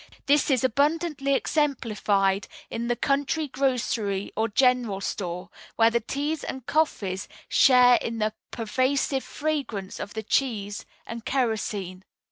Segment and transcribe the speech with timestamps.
[0.25, 6.65] This is abundantly exemplified in the country grocery or general store, where the teas and
[6.65, 12.03] coffees share in the pervasive fragrance of the cheese and kerosene.